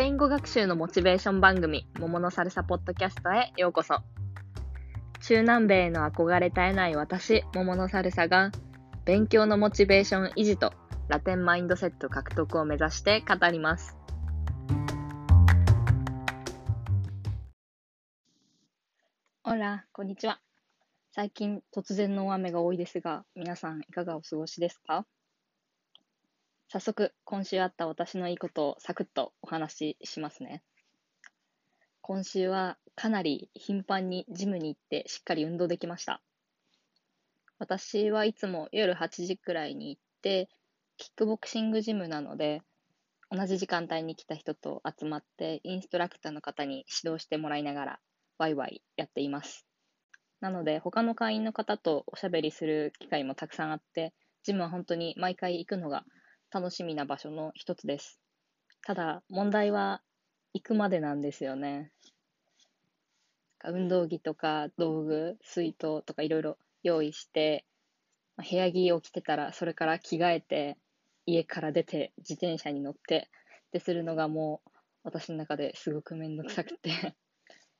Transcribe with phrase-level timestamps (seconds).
[0.00, 3.96] ペイン語学習のモチベーション番組、桃のサルサポッドキャストへようこそ。
[5.20, 8.50] 中南米への憧れ絶えない私、桃のサルサが、
[9.04, 10.72] 勉強のモチベーション維持と
[11.08, 13.94] ラテンマインドセット獲得を目指して語ります。
[19.44, 20.40] Hola、こんにちは。
[21.12, 25.04] 最近突然の大雨が多いですが、皆さんいかがお過ごしですか？
[26.72, 30.62] 早速、今週あった私のいいことをサクッとお話ししますね。
[32.00, 36.22] 今週はかなり頻繁にジムに行ってしっかり運動できました。
[37.58, 40.48] 私はいつも夜8時くらいに行って、
[40.96, 42.62] キックボクシングジムなので、
[43.32, 48.00] 同じ時間帯に来た人と集まって、インストラクターの方に指導してもらいながら、
[48.38, 49.66] ワイワイやっています。
[50.40, 54.14] なので、他の会員の方とおしゃべりする機会もたくさんあって、
[54.44, 56.04] ジムは本当に毎回行くのが
[56.52, 58.20] 楽しみな場所の一つです。
[58.82, 60.02] ただ、問題は
[60.52, 61.92] 行くまでなんですよね。
[63.64, 67.64] 運動着とか道具、水筒とかいろいろ用意して、
[68.40, 70.78] 部屋着を着てたらそれから着替えて
[71.26, 73.28] 家から出て自転車に乗って
[73.68, 74.70] ってするのがもう
[75.04, 76.90] 私の中ですごくめんどくさくて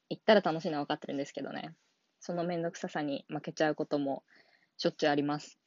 [0.08, 1.74] 行ったら楽しいのは分かってるんですけどね
[2.20, 4.24] そのめんどくささに負けちゃうことも
[4.76, 5.59] しょっちゅうあります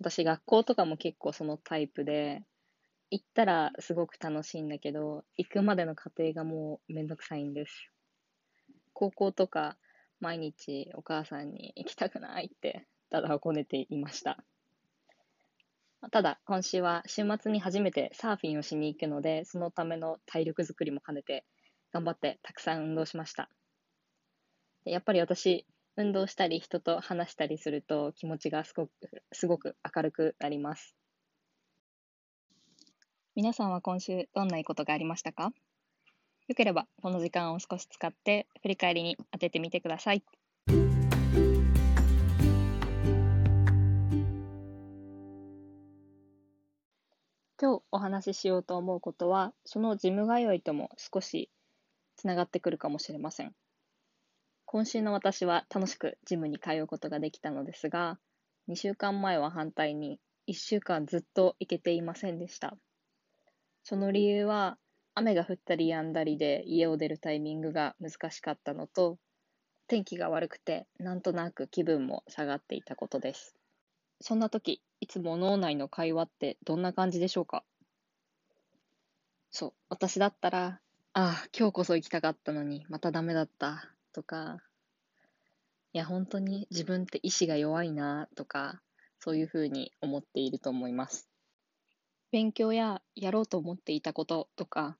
[0.00, 2.42] 私学校とかも結構そのタイプで、
[3.10, 7.90] 行ったらすごく楽しいんだけど、行くまでの過程がもうめんどくさいんです。
[8.94, 9.76] 高校とか
[10.20, 14.42] 毎日お母さんに行きたくないってただこねていました。
[16.10, 21.44] ただ、今週は週末に初めてサーフィンをしに行くので、そのための体力づくりも兼ねて、
[21.92, 23.50] 頑張ってたくさん運動しました。
[24.84, 25.64] やっぱり私、
[25.96, 28.90] 運動したり人と話したりすると気持ちがすごく
[29.32, 30.96] すごく明るくなります。
[33.34, 35.52] 皆さんは今週どんないいことがありましたか？
[36.48, 40.22] よければこの時間を少し使って振り返りに当ててみてください。
[47.60, 51.48] 今日お話ししようと思うことはそのジム通いとも少し
[52.16, 53.54] つながってくるかもしれません。
[54.72, 58.18] 今週の私は楽しくジムに通うことができたのですが、
[58.68, 62.78] 2週間前は反対に1週間ずっと行けていませんでした。
[63.82, 64.78] その理由は
[65.14, 69.18] 雨が降ったり止んだりで家を出るタイミングが難しかったのと、
[69.88, 73.54] 天気が悪くてなんとなく気分も下がっていたことです。
[74.22, 77.62] そんな時、いつも脳内の会話ってどんな感じでしょうか？
[79.50, 80.80] そう、私だったら、
[81.12, 84.62] ああ、今日こそ行きたかったのにまたダメだったとか、
[85.94, 88.82] いや、本当に自分って意志が弱いなとか、
[89.18, 91.28] そういうふうに思っていると思います。
[92.30, 94.96] 勉強ややろうと思っていたこととか、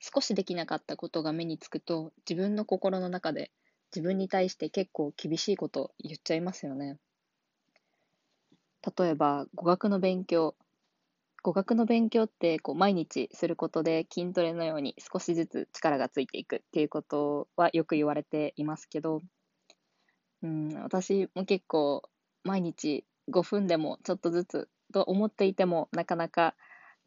[0.00, 3.52] 少しできなかったことが目につくと、自分の心の中で
[3.94, 6.98] 自分に対して結構厳しいこと言っちゃいますよね。
[8.98, 10.54] 例えば、語学の勉強。
[11.44, 19.20] 語学の勉強ってこう毎日することで筋トレのように少しずつ力がついていくっていうことはよく言われていますけど、
[20.42, 22.02] うん、私も結構
[22.44, 26.54] 毎日5分でもちょっとずつと思っていてもなかなか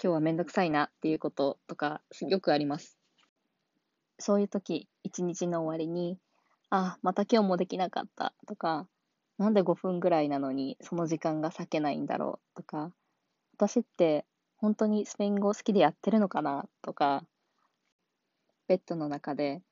[0.02, 2.96] 今日はめんどくさいなっていうこととかよくあります。
[4.20, 6.20] そういう時、一日の終わりに、
[6.70, 8.88] あ、また今日もできなかったとか、
[9.40, 12.92] なんで5分ぐらいなのにその時間が割けないんだろうとか、
[13.58, 14.24] 私って
[14.58, 17.24] 本当にスペイン語好きでやってるのかなとか、
[18.68, 19.64] ベッドの中で、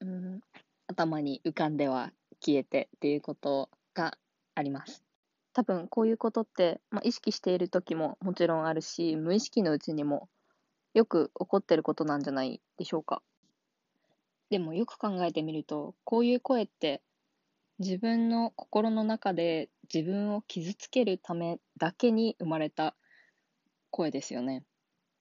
[0.00, 0.40] うん、
[0.88, 2.10] 頭に浮かんでは
[2.44, 4.18] 消えてっていうことが
[4.56, 5.04] あります。
[5.52, 10.28] 多分こういうことって、まあ、意識している時ももちろんあるし、無意識のうちにも
[10.92, 13.22] よく起こってることなんじゃないでしょうか。
[14.50, 17.02] でもよく考えてみると、こういう声って
[17.78, 22.96] 自分の心の中で自分を傷つけるためだけに生まれた
[23.90, 24.64] 声ですよね。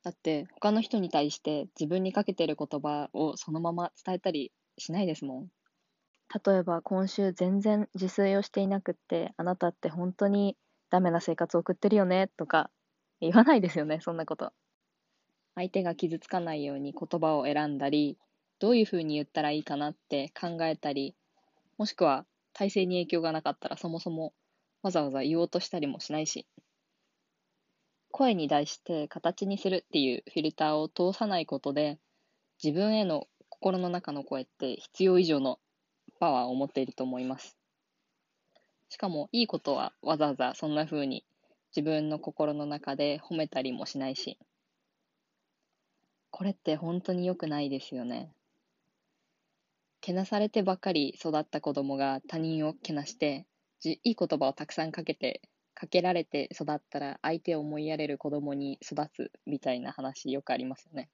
[0.03, 5.47] だって他の人に対して自分にかけてる言葉をそのまま伝えたりしないですもん。
[6.45, 10.57] 例えば今週全然自炊をしていなくってあなたって本当に
[10.89, 12.71] ダメな生活を送ってるよねとか
[13.19, 14.53] 言わないですよねそんなこと。
[15.55, 18.17] 相手が傷つかないように言葉を選んだり
[18.59, 21.15] どういうふうに言ったらいいかなって考えたり
[21.77, 24.33] もしくは体制に影響がなかったらそもそも
[24.81, 26.47] わざわざ言おうとしたりもしないし。
[28.11, 31.99] 声に対して形にするっていうフィルターを通さないことで、
[32.63, 35.59] 自分への心の中の声って必要以上の
[36.19, 37.57] パワーを持っていると思います。
[38.87, 41.25] しかもいいことはわざわざそんな風に
[41.75, 44.37] 自分の心の中で褒めたりもしないし、
[46.29, 48.34] これって本当に良くないですよね。
[50.05, 53.47] けなされてばかり育った子供が他人をけなして
[53.79, 55.41] じ、いい言葉をたくさんかけて、
[55.73, 61.09] かけられて育ったら相手を思いやれる子供に育つみたいな話よくありますよね。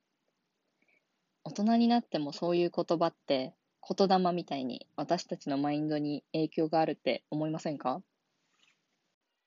[1.45, 3.53] 大人になってもそういう言葉って
[3.97, 8.01] 言霊みたいに私たちのマインドに影響があるって思いませんか？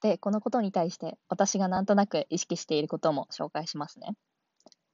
[0.01, 4.15] で、このことに対して私がなんとなく意識していることも紹介しますね。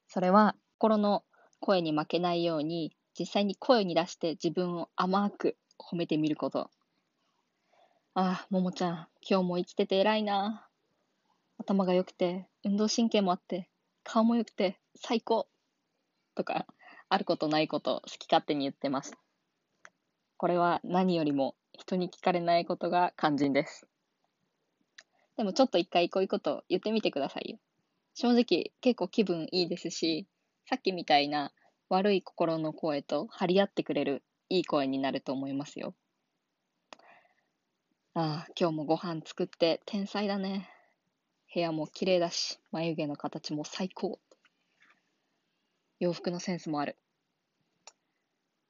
[0.08, 1.22] それは心の
[1.60, 2.90] 声に負けないように
[3.20, 6.70] 実際に声に出して自分を甘く褒めてみること。
[8.14, 10.66] ああ、ももちゃん、今日も生きてて偉いな。
[11.58, 13.68] 頭が良くて、運動神経もあって、
[14.04, 15.48] 顔も良くて、最高
[16.34, 16.64] とか、
[17.10, 19.12] あることないこと好き勝手に言ってます。
[20.38, 23.86] これは何よりも人に聞かれないことが肝心です。
[25.36, 27.58] でもちょっと一回こういうこと言ってみてくださいよ。
[28.14, 30.26] 正直結構気分いいですし、
[30.64, 31.52] さっきみたいな
[31.90, 35.94] 悪い心の声と張り合ってくれるいい声になると思いますよ。
[38.14, 40.70] ああ、今日もご飯作って天才だね。
[41.52, 44.20] 部屋も綺麗だし、眉毛の形も最高。
[45.98, 46.96] 洋服のセンスもある。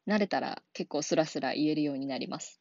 [0.08, 2.58] 慣れたら結構スラスラ言えるようになります。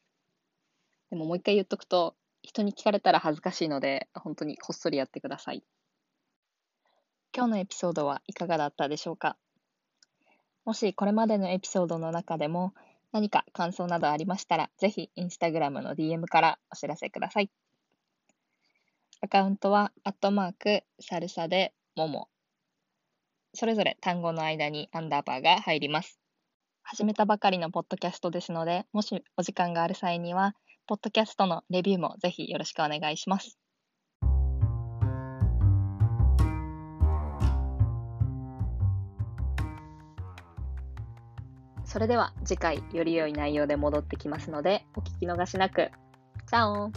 [1.08, 5.64] でももう一回言っとくと、人に聞かれたら恥ずかしいので、本当にこっそりやってください。
[7.34, 9.38] 今日のエピソードはいかがだったでしょうか？
[10.64, 12.74] もしこれまでのエピソードの中でも
[13.12, 17.50] 何か感想などありましたら、ぜひインスタグラムの DM からお知らせください。
[19.22, 22.28] アカウントは、アットマーク、サルサで、もも。
[23.52, 26.20] それぞれ単語の間にアンダーバーが入ります。
[26.82, 30.54] 始めたばかりのポッドキャストですので、もしお時間がある際には、
[30.86, 33.59] ポッドキャストのレビューもぜひよろしくお願いします。
[41.90, 45.90] それでは次回より良い内容で戻ってきますので、お聞き逃しなく。
[46.48, 46.92] チャオ